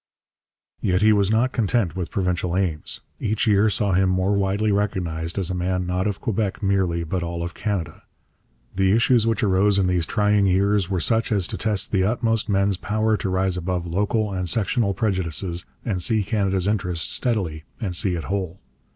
[0.81, 3.01] Yet he was not content with provincial aims.
[3.19, 7.17] Each year saw him more widely recognized as a man not of Quebec merely but
[7.21, 8.01] of all Canada.
[8.75, 12.03] The issues which arose in these trying years were such as to test to the
[12.03, 17.65] utmost men's power to rise above local and sectional prejudices and see Canada's interest steadily
[17.79, 18.59] and see it whole.